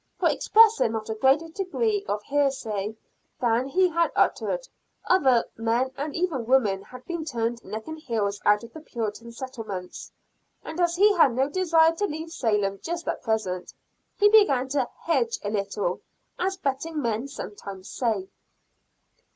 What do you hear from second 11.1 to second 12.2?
had no desire to